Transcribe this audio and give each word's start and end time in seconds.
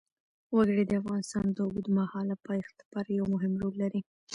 وګړي 0.55 0.83
د 0.87 0.91
افغانستان 1.01 1.45
د 1.51 1.57
اوږدمهاله 1.65 2.35
پایښت 2.47 2.75
لپاره 2.81 3.09
یو 3.19 3.25
مهم 3.33 3.53
رول 3.61 3.75
لري. 3.83 4.01